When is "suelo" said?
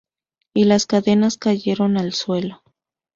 2.13-2.63